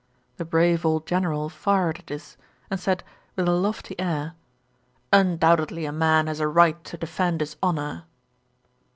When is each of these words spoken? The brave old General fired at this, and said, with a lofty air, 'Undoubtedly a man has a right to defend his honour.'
The 0.37 0.45
brave 0.45 0.83
old 0.83 1.05
General 1.05 1.47
fired 1.47 1.99
at 1.99 2.07
this, 2.07 2.35
and 2.71 2.79
said, 2.79 3.03
with 3.35 3.47
a 3.47 3.51
lofty 3.51 3.93
air, 3.99 4.33
'Undoubtedly 5.13 5.85
a 5.85 5.91
man 5.91 6.25
has 6.25 6.39
a 6.39 6.47
right 6.47 6.83
to 6.85 6.97
defend 6.97 7.39
his 7.39 7.55
honour.' 7.61 8.05